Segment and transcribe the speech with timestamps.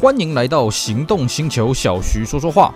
[0.00, 2.72] 欢迎来到行动星球，小徐说说话。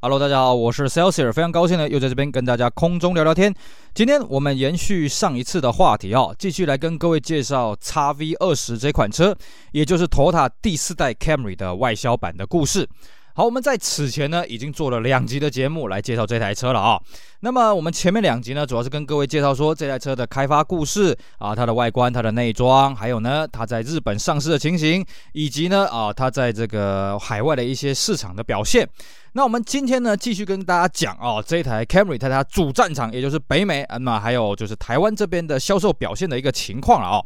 [0.00, 3.52] Hello，大家好，我是 Celsius，非常高兴呢，又在这边跟大家空中聊聊天。
[3.94, 9.36] 今天我们延续上一次的话题哦，继续来跟各位介绍 XV20 这款车，
[9.72, 12.88] 也就是 Toyota 第四代 Camry 的外销版的故事。
[13.36, 17.00] 好，我们在此前呢已经做了两集的节目来介绍这台车了啊。
[17.40, 28.88] 那么我们前面两集呢，主要是跟各位介绍说这台车的开发故事啊，它的外观、它的内装，还有呢它在日本上市的情形，以及呢啊它在这个海外的一些市场的表现。
[29.32, 37.20] 那我们今天呢继续跟大家讲啊，这台 Camry 在它主战场，也就是北美，那么还有就是台湾这边的销售表现的一个情况了啊。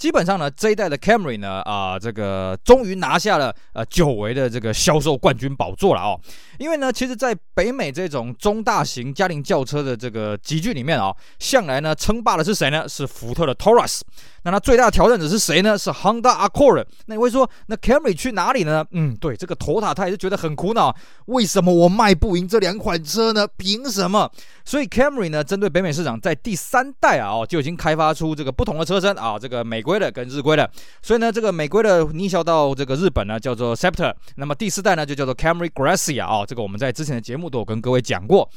[0.00, 6.18] 基本上呢，这一代的 Camry 呢，啊、这个终于拿下了呃久违的这个销售冠军宝座了哦。
[6.58, 12.88] 因为呢，其实，在北美这种中大型家庭轿车的这个集聚里面啊、向来呢称霸的是谁呢？
[12.88, 14.00] 是福特的 Taurus。
[14.42, 15.76] 那它最大的挑战者是谁呢？
[15.76, 16.82] 是 Honda Accord。
[17.04, 18.82] 那你会说，那 Camry 去哪里呢？
[18.92, 23.46] 嗯，对，这个头塔他也是觉得很苦恼，为什么我卖不赢这两款车呢？
[23.58, 24.30] 凭什么？
[24.64, 30.70] 所以 Camry 呢，针对北美市场，在第三代啊，哦，就已经开发出这个不同的车身啊，这个美国规的跟日规的。
[31.02, 34.14] 所以呢，这个美规的逆销到这个日本呢，叫做 Scepter。
[34.36, 38.48] 那么第四代呢，就叫做 Camry Gracia 啊，这个我们在之前的节目都有跟各位讲过。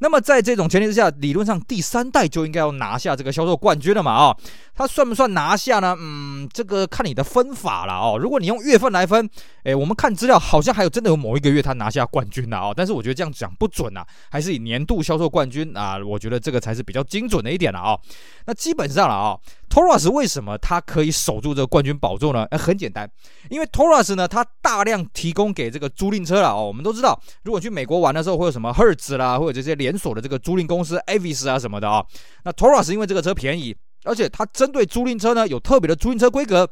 [0.00, 4.12] 那么在这种前提之下，理论上第三代就应该要拿下这个销售冠军了嘛？
[4.12, 4.36] 啊，
[4.74, 5.94] 它算不算拿下呢？
[5.98, 8.18] 嗯，这个看你的分法了哦。
[8.18, 9.28] 如果你用月份来分，
[9.64, 12.74] 诶，我们看资料好像还有真的有某一个月它拿下冠军了哦。
[12.74, 17.98] 但是我觉得这样讲不准啊，还是以年度销售冠军啊，我觉得这个才是比较精准的一点了啊。
[18.46, 19.38] 那基本上了啊。
[19.70, 22.44] Taurus 为什么它可以守住这个冠军宝座呢？
[22.50, 23.08] 呃，很简单，
[23.50, 26.66] 因为 Taurus 呢，它大量提供给这个租赁车了哦。
[26.66, 32.04] 我们都知道，如果去美国玩的时候，会有什么 Hertz 啦，或者这些连锁的这个租赁公司 Avis 啊什么的啊。
[32.44, 36.68] 那 Taurus 因为这个车便宜，而且它针对租赁车呢有特别的租赁车规格。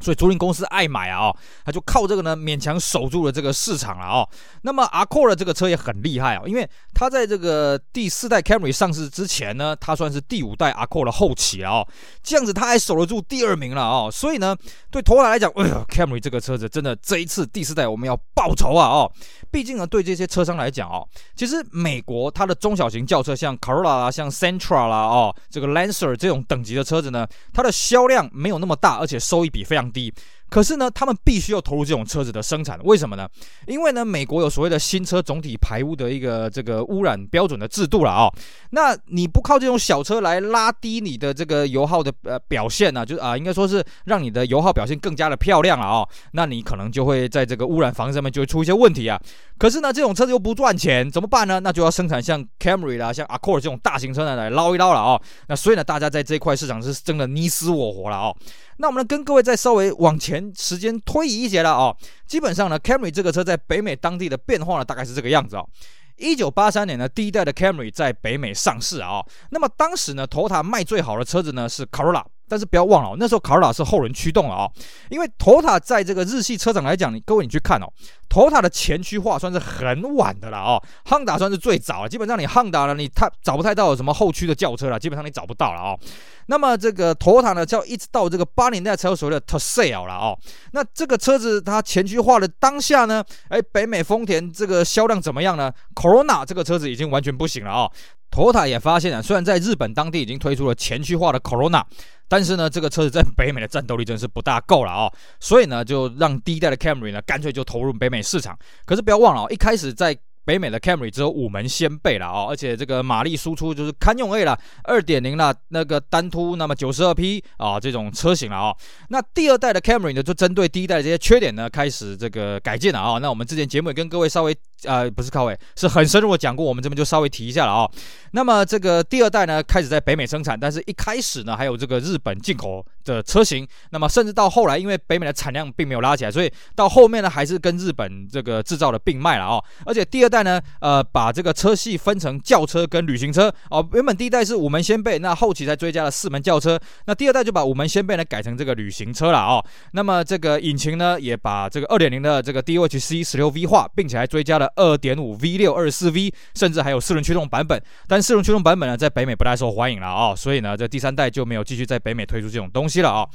[0.00, 4.28] 所以租赁公司爱买啊，哦，他就靠这个呢勉强守住了这个市场了哦。
[4.62, 11.88] 那么 a c o r 的这个车也很厉害啊，因为它在这个第四代 Camry 上市之前呢，它算是第五代 a c o r 的后期了哦。
[12.22, 14.08] 这样子它还守得住第二名了哦。
[14.08, 14.56] 所以呢，
[14.88, 19.12] 对 Toyota 来讲，哎呀，Camry 这个车子真的这一次第四代我们要报仇啊哦。
[19.50, 30.12] 毕竟呢，对这些车商来讲哦，其实美国它的中小型轿车像 Corolla 啦、像 Sentra 啦哦，这个 Lancer 这种等级的车子呢，它的销量没有那么大，而且收益比非常低。
[30.50, 33.28] 可是呢，他们必须要投入这种车子的生产，为什么呢？
[33.66, 38.28] 因为呢，美国有所谓的新车总体排污的一个这个污染标准的制度了啊、
[38.70, 46.08] 那你不靠这种小车来拉低你的这个油耗的呃表现呢、就是啊，应该说是让你的油耗表现更加的漂亮了啊、哦。
[46.32, 49.20] 那你可能就会在这个污染防治上面就会出一些问题啊。
[49.58, 51.60] 可是呢，这种车子又不赚钱，怎么办呢？
[51.60, 58.32] 那就要生产像 Camry 啦、像 Accord 这种大型车呢来捞一捞了啊、那所以呢，大家在这一块市场是争的你死我活了啊、
[58.78, 61.96] 那我们呢，跟各位再稍微往前时间推移一些了哦。
[62.26, 65.68] 基本上呢，Camry 这个车在北美当地的变化呢，大概是这个样子哦。
[66.16, 72.24] 一九八三年呢，第一代的 Camry 在北美上市啊、那么当时呢头塔卖最好的车子呢是 Corolla。
[72.48, 74.70] 但是不要忘了哦，那时候卡罗拉是后轮驱动了啊，
[75.10, 77.86] 因为 Toyota 在这个日系车厂来讲，你各位你去看哦
[78.28, 85.98] ，Toyota 的前驱化算是很晚的了哦，Honda 算是最早，基本上你 Honda 呢，你太找不太到什么后驱的轿车了，基本上你找不到了哦。
[86.46, 90.38] 那么这个 Toyota 呢，叫一直到这个八年代才有所谓的 Tercel 了哦。
[90.72, 97.92] 那这个车子它前驱化的当下呢，哎，北美丰田这个销量怎么样呢？Corona 这个车子已经完全不行了哦。
[98.30, 101.82] Toyota 也发现了，虽然在日本当地已经推出了前驱化的 Corona。
[102.28, 108.58] 但是呢，这个车子在北美的战斗力真是不大够了、哦，所以呢，就让第一代的 Camry 呢，干脆就投入北美市场。
[108.84, 118.76] 可是不要忘了哦，一开始在北美的 Camry 只有五门掀背了哦，而且这个马力输出就是堪用 A 了，二点零了，那个单凸那么九十二匹啊这种车型了啊、哦。
[119.08, 123.20] 那第二代的 Camry 呢，就针对第一代这些缺点呢，开始这个改进了啊、哦。
[123.20, 124.56] 那我们之前节目也跟各位稍微。
[124.84, 127.90] 呃，不是靠位，是很深入的讲过，我们这边就稍微提一下了啊、哦。
[128.32, 133.66] 那么这个第二代呢，开始在北美生产，但是一开始呢，还有这个日本进口的车型。
[133.90, 139.64] 那么甚至到后来，因为北美的产量并没有拉起来，所以到后面呢，还是跟日本这个制造的并卖了啊、哦。
[139.84, 143.84] 而且第二代呢，呃，把这个车系分成轿车跟旅行车哦。
[143.94, 146.78] 原本第一代是五门掀背，那后期才追加了四门轿车。
[147.06, 149.64] 那第二代就把五门掀背呢改成这个旅行车了、哦。
[149.92, 154.67] 那么这个引擎呢，也把这个二点零的这个 DOHC 十六 V 化，并且还追加了。
[154.76, 163.26] 二点五 V 六二十四 V，甚至还有四轮驱动版本，但四轮驱动版本呢，在北美不太受欢迎了啊、所以呢，这第三代就没有继续在北美推出这种东西了啊、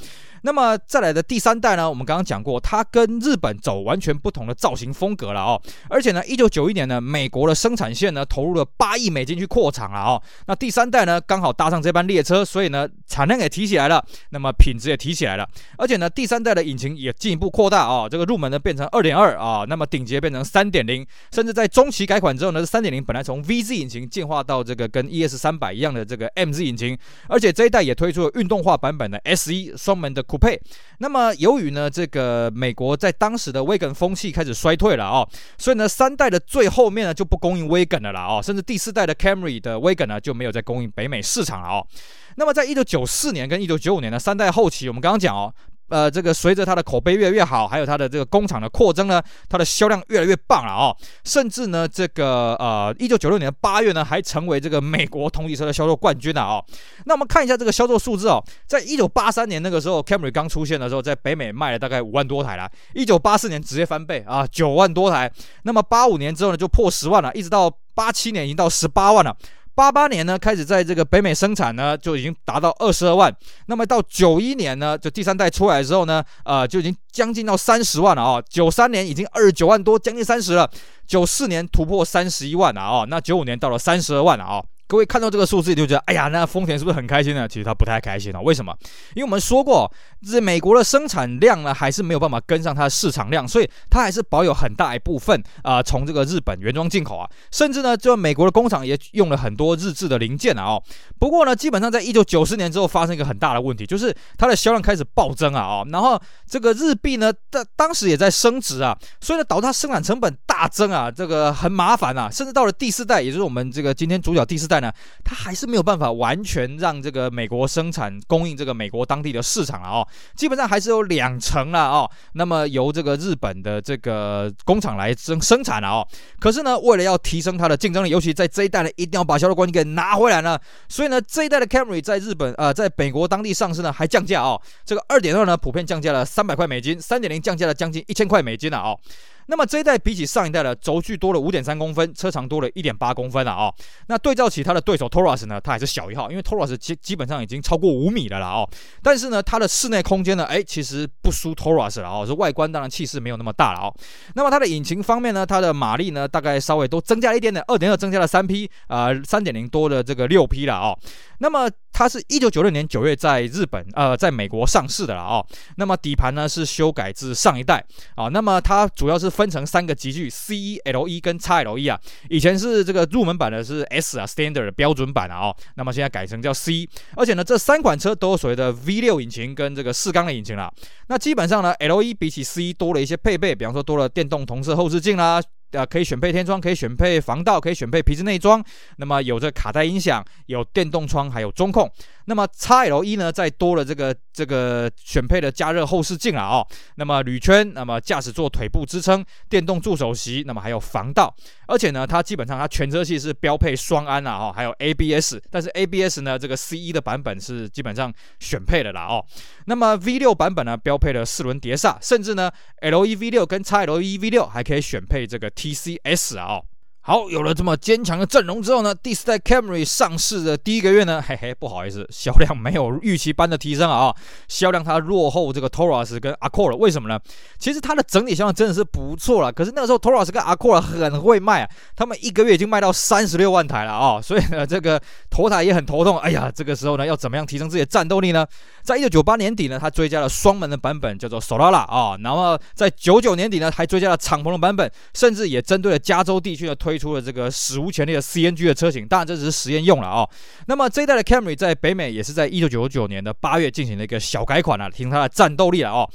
[0.43, 5.61] 那么再来的第三代呢，我们刚刚讲过，它跟日本走完全不同的造型风格了哦。
[5.89, 10.21] 而且呢，一九九一年呢，美国的生产线呢投入了八亿美金去扩厂了哦。
[10.47, 15.47] 那第三代呢，刚好搭上这班列车，所以呢，产量也提起来了，那么品质也提起来了。
[15.77, 26.97] 而且呢，第三代的引擎也进一步扩大哦，这个入门呢变成二点二啊，那么顶级变成三点零，甚至在中期改款之后呢，三点零本来从 VZ 引擎进化到这个跟 ES 三百一样的这个 MZ 引擎，
[27.27, 30.59] 而且这一代也推出了运动化版本的 SE 双门的 Coupe。
[30.99, 35.27] 那么由于呢，这个美国在当时的 Wagon 风气开始衰退了哦，
[35.57, 41.87] 所以呢，三代的最后面呢就不供应 Wagon 了啦哦，甚至第四代的 Camry 的 Wagon 呢就没有再供应北美市场了哦。
[42.35, 45.53] 那么在一九九四年跟一九九五年的三代后期，我们刚刚讲哦。
[45.93, 50.97] 呃，这个随着它的口碑越来越好，还有它的这个工厂的扩增呢，它的销量越来越棒了哦。
[51.23, 56.65] 甚至呢，这个呃，一九九六年的八月呢，还成为这个美国同级车的销售冠军了哦。
[57.05, 62.67] 那我们看一下这个销售数字哦，在一九八三年那个时候，Camry 刚出现的时候，在北美卖了大概五万多台了。
[62.95, 65.31] 一九八四年直接翻倍啊，九万多台。
[65.61, 69.37] 那么八五年之后呢，就破十万了，一直到八七年已经到十八万了。
[69.75, 73.35] 八八年呢，开始在这个北美生产呢，就已经达到二十二万。
[73.65, 78.41] 那么到九一年呢，就第三代出来的时候呢，呃，就已经将近到三十万了啊。
[78.47, 80.69] 九三年已经二十九万多，将近三十了。
[81.07, 83.05] 九四年突破三十一万了啊。
[83.09, 84.63] 那九五年到了三十二万了啊。
[84.93, 87.47] 各位看到这个数字，就觉得哎呀，那丰田是不是很开心呢？
[87.47, 88.39] 其实他不太开心啊。
[88.39, 88.71] 为什么？
[89.15, 89.91] 因为我们说过，
[90.23, 100.63] 这美国的生产量呢，还是没有办法跟上它的市场量，所以它还是保有很大一部分啊，从、这个日本原装进口啊，甚至呢，就美国的工厂也用了很多日制的零件啊。
[100.63, 100.83] 哦，
[101.17, 105.61] 不过呢，基本上在一九九四年之后发生一个很大的问题，就是它的销量开始暴增啊。
[105.63, 112.29] 哦，然后这个日币呢，当当时也在升值啊，所以呢，导致它生产成本大增啊，这个很麻烦啊。
[112.29, 114.93] 甚至到了第四代，也就是我们这个今天主角第四代呢。
[115.23, 122.07] 它还是没有办法完全让这个美国生产供应这个美国当地的市场了哦，基本上还是有两成了哦。
[122.33, 126.07] 那么由这个日本的这个工厂来生生产了哦。
[126.39, 130.59] 可是呢，为了要提升它的竞争力，尤其在这一代呢，一定要把销售冠军给拿回来呢。
[130.89, 134.61] 所以呢，这一代的 Camry 在日本呃，在美国当地上市呢，还降价哦。
[134.85, 138.99] 这个二点二呢，普遍降价了三百块美金；三点零降价了将近一千块美金了哦。
[139.47, 143.75] 那么这一代比起上一代的轴距多了五点三公分，车长多了一点八公分了啊、哦。
[144.07, 148.69] 那对照起它的对手 Taurus 呢，它还是小一号，因为 Taurus 基基本上已经超过五米的了哦。
[149.01, 152.25] 但是呢，它的室内空间呢，哎，其实不输 Taurus 了哦。
[152.25, 153.93] 是外观当然气势没有那么大了哦。
[154.35, 160.97] 那么它的引擎方面呢，它的马力呢，大概稍微都增加了一点点，二点二增加了三匹，啊，三点零多的这个六匹了哦。
[161.39, 165.45] 那么它是一九九六年九月在日本呃，在美国上市的了哦。
[165.75, 167.83] 那么底盘呢是修改至上一代
[168.15, 168.29] 啊。
[168.29, 171.99] 那么它主要是分成三个级距，C、L、一跟 XLE 啊。
[172.29, 175.55] 以前是这个入门版的是 S 啊，Standard 标准版啊哦。
[175.75, 176.87] 那么现在改成叫 C。
[177.15, 180.71] 而且呢，这三款车都有所谓的 V 六引擎跟这个四缸的引擎了。
[181.07, 185.41] 那基本上呢，LE 比起 C 多了一些配备，比方说多了电动同色后视镜啦。
[185.73, 188.63] 啊，可以选配天窗，可以选配防盗，可以选配皮质内装。
[188.97, 191.91] 那么有这卡带音响，有电动窗，还有中控。
[192.25, 196.65] 那么 XL 一呢，再多了这个这个选配的加热后视镜了哦。
[196.95, 201.33] 那么铝圈，那么驾驶座腿部支撑，电动助手席，那么还有防盗。
[201.67, 205.37] 而且呢，它基本上它全车系是标配双安啊，哦，还有 ABS。
[205.49, 209.25] 但是 ABS 呢，这个 C 一的版本是基本上选配的啦哦。
[209.65, 216.65] 那么 V6 版本呢，标配了四轮碟刹，甚至呢，LE V6 跟 XLE V6 还可以选配这个 TCS 啊哦。
[217.05, 224.15] 好，有了这么坚强的阵容之后呢，第四代 Camry 上市的第一个月呢，嘿嘿，不好意思，销量没有预期般的提升啊，
[224.47, 227.19] 销量它落后这个 Taurus 跟 Accord，为什么呢？
[227.59, 234.97] 其实它的整体销量真的是不错了，可是那个时候 Taurus 跟 Accord 很会卖啊，他们一个月已经卖到三十六万台了啊，所以呢， 这个
[235.29, 238.47] 托塔也很头痛，哎呀，这个时候呢，要怎么样提升自己的战斗力呢？
[238.81, 246.92] 在一九九八年底呢，它追加了双门的版本，叫做 Solara 啊，然后在九九年底呢，还追加了敞篷的版本，甚至也针对了加州地区的推。
[246.93, 250.29] 推出了这个史无前例的 CNG 的车型，当然这只是实验用了啊、哦。
[250.67, 256.07] 那么这一代的 Camry 在北美也是在一九九九年的八月进行了一个小改款了、啊，提升它的战斗力了哦。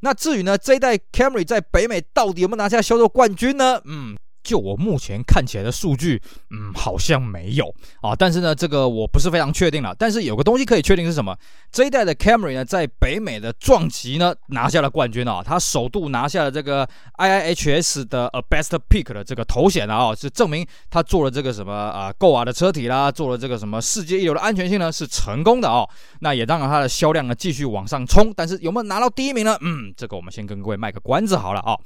[0.00, 3.80] 那至于呢，这一代 Camry 在北美到底有没有拿下销售冠军呢？
[3.86, 4.14] 嗯。
[4.46, 7.66] 就我目前看起来的数据，嗯，好像没有
[8.00, 8.14] 啊。
[8.14, 9.92] 但是呢，这个我不是非常确定了。
[9.98, 11.36] 但是有个东西可以确定是什么？
[11.72, 15.42] 这一代的 Camry 呢，在北美的撞击呢拿下了冠军啊。
[15.44, 16.88] 它首度拿下了这个
[17.18, 25.88] IIHS 的 A Best Pick 的这个头衔啊，是证明它做了这个什么啊，够啊的车体啦，做了这个什么世界一流的安全性呢，是成功的哦。
[26.20, 28.32] 那也让它的销量呢继续往上冲。
[28.36, 29.58] 但是有没有拿到第一名呢？
[29.60, 31.76] 嗯，这个我们先跟各位卖个关子好了啊。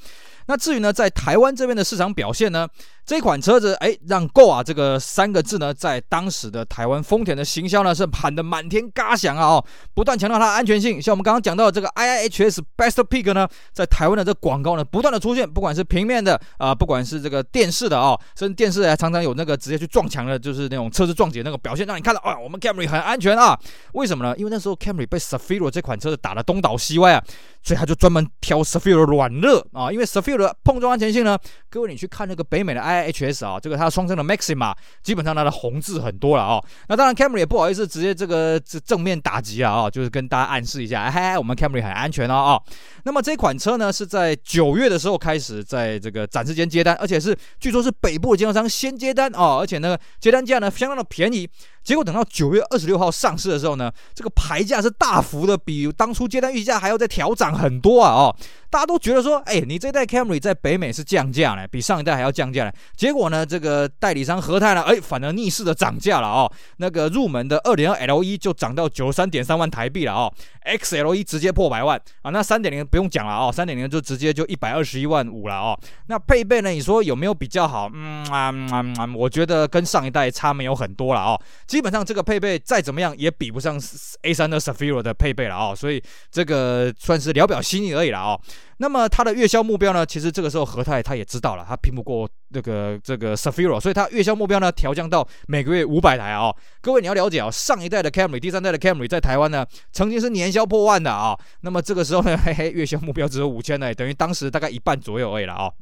[0.50, 2.66] 那至于呢，在台湾这边的市场表现呢，
[3.06, 9.46] 这款车子哎，让 “GOA” 这个三个字呢，在当时的台湾丰田的行销呢，是喊得满天嘎响啊！
[9.46, 9.64] 哦，
[9.94, 11.00] 不断强调它的安全性。
[11.00, 23.56] 像我们刚刚讲到的这个 IIHS Best Pick 呢，在台湾的这广告呢，不断的出现，不管是平面的啊、不管是这个电视的啊、哦，甚至电视还常常有那个直接去撞墙的，就是那种车子撞击那个表现，让你看到啊，我们 Camry 很安全啊。
[23.92, 24.36] 为什么呢？
[24.36, 27.22] 因为那时候 Camry 被 Cefiro 这款车子打得东倒西歪啊。
[27.62, 36.62] 所以他就专门挑 Cefiro 软热啊，因为 Cefiro 碰撞安全性呢，各位你去看那个北美的 IIHS 啊，这个它双生的 Maxima，基本上它的红字很多了啊。
[36.88, 42.60] 那当然 Camry 也不好意思直接这个这正面打击啊，啊，就是跟大家暗示一下，嘿，我们 Camry 很安全哦啊。
[43.04, 51.48] 那么这款车呢是在九月的时候开始在这个展示间接单，而且是据说是北部经销商先接单啊，而且呢接单价呢相当的便宜。
[51.82, 58.12] 结果等到九月二十六号上市的时候呢，这个牌价是大幅的比当初接单预价还要再调涨很多啊！
[58.12, 58.36] 哦，
[58.68, 62.72] 大家都觉得说，哎，你这代 Camry 在北美是降价了，比上一代还要降价了。
[62.94, 66.50] 结果呢，这个代理商和泰呢，哎，反而逆势的涨价了哦。
[66.76, 70.32] 那个入门的二点二 L 一就涨到九十三点三万台币了哦
[70.66, 72.30] ，XL 一直接破百万啊。
[72.30, 75.78] 那三点零不用讲了哦，三点零就直接就一百二十一万五了哦。
[76.06, 77.90] 那配备呢，你说有没有比较好？
[77.92, 81.40] 嗯啊嗯啊，我觉得跟上一代差没有很多了哦。
[81.80, 88.38] 基本上这个配备再怎么样也比不上 A3 的 s a f i r o 的配备了啊、所以这个算是聊表心意而已了啊、
[88.76, 96.56] 那么它的月销目标呢，其实这个时候和泰他也知道了，他拼不过这个这个 s a f i r o 所以他月销目标呢调降到每个月五百台啊、哦。
[96.82, 105.72] 各位你要了解啊、哦，上一代的 Camry，第三代的 Camry 在台湾呢曾经是年销破万的啊、那么这个时候呢，嘿嘿，月销目标只有五千呢，等于当时大概一半左右而已了啊、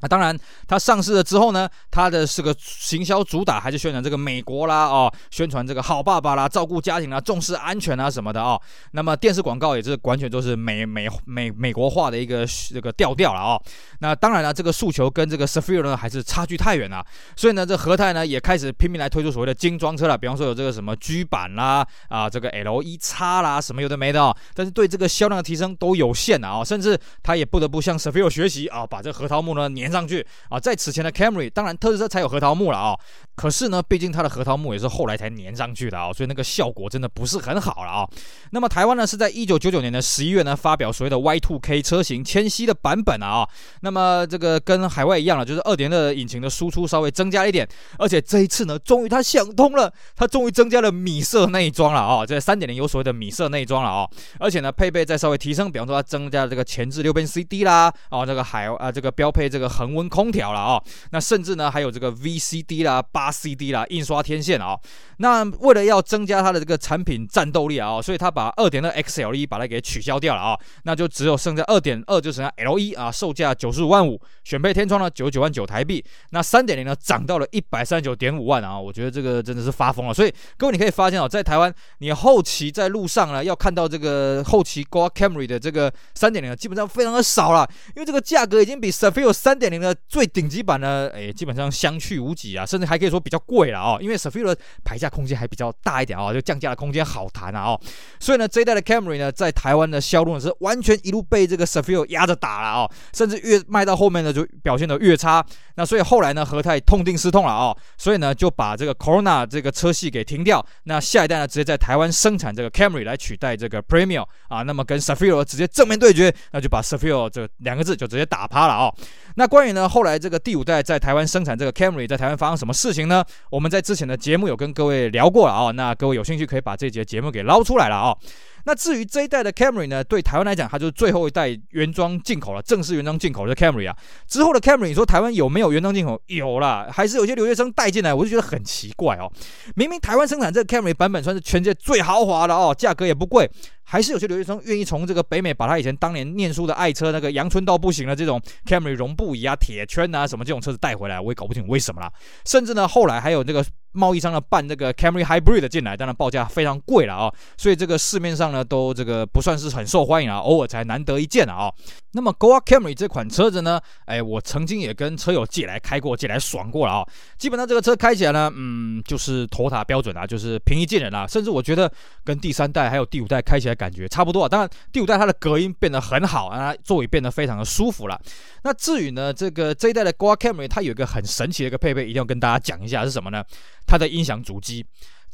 [0.00, 8.60] 那当然，它上市了之后呢，它的是个行销主打还是宣传这个美国啦，哦，宣传这个好爸爸啦，照顾家庭啦，重视安全啊什么的哦。
[8.92, 13.62] 那么电视广告也是完全都是美美美美国化的一个这个调调了哦。
[14.00, 17.02] 那当然了，这个诉求跟这个 Sefir 呢还是差距太远了，
[17.34, 24.36] 所以呢，这和泰呢也开始拼命来推出所谓的精装车了，比方说有这个什么 G 版啦，啊，这个 LE-X 啦，什么有的没的哦。
[24.52, 30.26] 但是对这个销量的提升都有限的啊，甚至他也不得不向 Sefir 学习啊，把这核桃木呢粘上去。
[30.48, 32.98] 啊，在此前的 Camry，当然特斯拉才有核桃木了啊，
[33.36, 38.08] 可是呢，毕竟它的核桃木也是后来才粘上去的啊，所以那个效果真的不是很好了啊。
[38.50, 43.48] 那么台湾呢是在一九九九年的十一月呢发表所谓的 Y2K 车型迁徙的版本啊，
[43.80, 47.66] 那么这个跟海外一样了，就是二点二引擎的输出稍微增加一点，
[47.98, 60.34] 而且这一次呢，终于它想通了，它终于增加了米色内装了啊，这三点零有所谓的米色内装了啊，而且呢配备再稍微提升，比方说它增加了这个前置六边 CD 啦，啊这个海啊这个标配这个恒温空。
[60.34, 64.78] 调了啊，那甚至呢还有这个 VCD 啦、八 CD 啦、印刷天线啊。
[65.18, 76.04] 那为了要增加它的这个产品战斗力啊，所以它把二点二 XLE 把它给取消掉了啊，那就只有剩下二点二，就剩下 LE 啊，售价九十五万五，选配天窗呢九十九万九台币。
[76.30, 80.14] 那三点零呢涨到了一百三十九点五万啊，我觉得这个真的是发疯了。
[80.14, 94.54] 所以各位你可以发现啊，在台湾你后期在路上呢要看到这个后期 GOA Camry 的这个三点零，基本上非常的少了，因为这个价格已经比 Cefiro 三点零的最顶级版呢，哎，基本上相去无几啊，甚至还可以都比较贵了啊，因为 Cefiro
[94.84, 97.80] 排价空间还比较大一点啊，就降价的空间好谈啊哦，
[98.18, 105.44] 所以呢，这一代的 Camry 呢，在台湾的销路呢是完全一路被这个 Cefiro 压着打了啊，甚至越卖到后面呢就表现得越差。
[105.76, 118.92] 那所以后来呢，和泰痛定思痛了啊，所以呢就把这个 Corona 这个车系给停掉，那下一代呢直接在台湾生产这个 Camry 来取代这个 Premium 啊，那么跟 Cefiro 直接正面对决，那就把 Cefiro 这两个字就直接打趴了啊。
[119.36, 123.24] 那关于呢后来这个第五代在台湾生产这个 Camry 在台湾发生什么事情呢？
[123.50, 128.16] 我们在之前的节目有跟各位聊过了啊，那各位有兴趣可以把这节节目给捞出来了啊。
[128.64, 133.96] 那至于这一代的 Camry 呢，对台湾来讲，它就是最后一代原装进口了，正式原装进口的 Camry 啊。
[134.26, 136.20] 之后的 Camry，你说台湾有没有原装进口？
[136.26, 139.30] 有啦，还是有些留学生带进来，我就觉得很奇怪哦。
[139.76, 143.50] 明明台湾生产这个 Camry 版本算是全世界最豪华的哦，价格也不贵。
[143.86, 152.10] 还是有些留学生愿意从这个北美把他以前当年念书的爱车那个阳春到不行的这种 Camry 绒布椅啊、铁圈啊什么这种车子带回来，我也搞不清为什么啦。
[152.46, 153.62] 甚至呢，后来还有这个
[153.94, 161.70] 贸易商呢办这个 Camry Hybrid 进来，当然报价非常贵了啊、所以这个市面上呢都这个不算是很受欢迎啊，偶尔才难得一见啊、
[162.12, 171.88] 那么 GOA Camry 这款车子呢，哎，我曾经也跟车友借来开过，借来爽过了啊、基本上这个车开起来呢，嗯，就是 Toyota 标准啊，就是平易近人啊，甚至我觉得
[172.24, 173.74] 跟第三代还有第五代开起来。
[173.74, 178.18] 感觉差不多啊，当然第五代它的隔音变得很好啊，座椅变得非常的舒服了。
[178.62, 183.44] 那至于呢，这个这一代的 GOA Camry 它有一个很神奇的一个配备，一定要跟大家讲一下是什么呢？
[183.86, 184.84] 它的音响主机。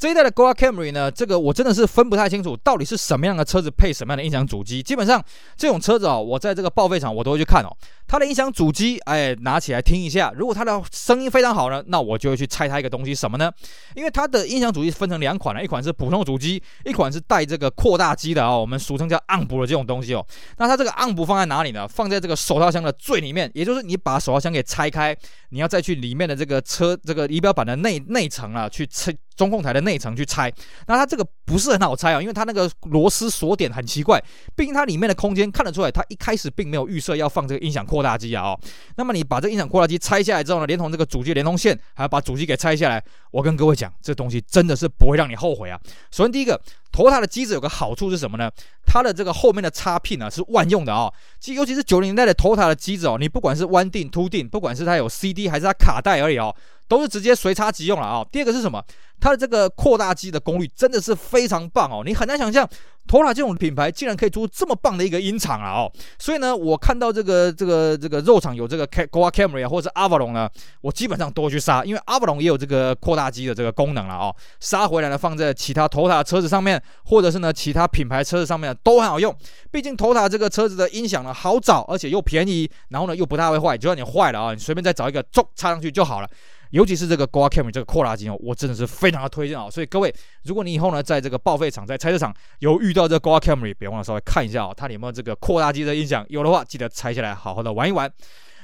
[0.00, 4.82] 这一代的 Goa Camry 呢，这个我真的是分不太清楚，到底是什么样的车子配什么样的音响主机。
[4.82, 5.22] 基本上
[5.58, 7.68] 这种车子哦，我在这个报废厂我都会去看哦，
[8.08, 10.32] 它的音响主机，哎，拿起来听一下。
[10.34, 13.52] 如果它的声音非常好呢，那我就会去拆它一个东西，什么呢？
[13.94, 20.26] 因为它的音响主机分成两款了，一款是普通主机，一款是带这个扩大机的啊、哦，我们俗称叫 amp 的这种东西哦。
[20.56, 21.86] 那它这个 amp 放在哪里呢？
[21.86, 25.14] 放在这个手套箱的最里面，也就是你把手套箱给拆开，
[25.50, 29.14] 你要再去里面的这个车这个仪表板的内内层啊去拆。
[29.40, 30.52] 中控台的内层去拆，
[30.86, 34.22] 那它这个不是很好拆啊，因为它那个螺丝锁点很奇怪，
[34.54, 38.60] 毕竟它里面的空间看得出来，它一开始并没有预设要放这个音响扩大机啊哦。
[38.96, 45.80] 那么你把这音响扩大机拆下来之后呢，连同这个主机连通线，还要把主机给拆下来，我跟各位讲，这东西真的是不会让你后悔啊。
[46.10, 46.60] 首先第一个
[46.92, 48.50] 头塔的机子有个好处是什么呢？
[48.84, 56.54] 它的这个后面的插 pin 呢是万用的啊、哦，其尤其是九零年代的头塔的机子哦，你不管是 One 定、Two DIN，不管是它有 CD 还是它卡带而已哦，
[56.90, 58.82] 都是直接随插即用了啊、第二个是什么？
[59.20, 62.66] 它的这个扩大机的功率真的是非常棒哦，你很难想象
[63.06, 70.48] t o r a 这种品牌竟然可以出这么棒的一个音场啊哦，所以呢，我看到这个这个这个肉场有这个 Goa Camry 啊，或者是 Avalon 呢，
[70.80, 79.32] 我基本上都去杀，因为 Avalon 也有这个扩大机的这个功能了哦，杀回来呢放在其他 t o r a 车子上面，或者是呢其他品牌车子上面都很好用，
[79.70, 86.28] 毕竟 t o r a 这个车子的音响呢好找，而且又便宜，然后呢又不太会坏，就算你坏了啊，你随便再找一个轴插上去就好了。
[86.70, 89.68] 尤其是这个 Goa Camry 这个扩大机哦，我真的是非常的推荐啊！
[89.70, 90.12] 所以各位，
[90.44, 98.10] 如果你以后呢，在这个报废场、在拆车场有遇到这个 Goa Camry，别忘了稍微看一下哦，它有没有这个扩大机的音响，有的话记得拆下来好好的玩一玩。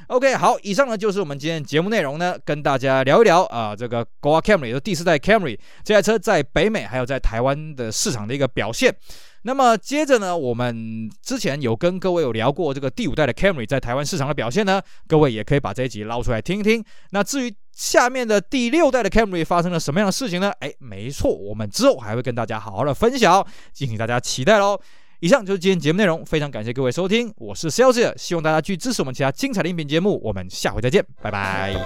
[0.09, 8.95] OK，好，以上呢就是我们今天节目内容呢，跟大家聊一聊啊，这个 Goa Camry 也就第四代 Camry 这台车在北美还有在台湾的市场的一个表现。
[9.43, 16.85] 那么接着呢，我们之前有跟各位有聊过这个第五代的 Camry 在台湾市场的表现呢，各位也可以把这一集捞出来听一听。
[17.11, 20.51] 那至于下面的第六代的 Camry 发生了什么样的事情呢？
[20.61, 24.81] 哎，没错，我们之后还会跟大家好好的分享，敬请大家期待喽。
[25.21, 31.77] 以上就是今天节目内容，非常感谢各位收听，我是 s a l s i e 希望大家去支持我们其他精彩的音频节目，我们下回再见，拜拜。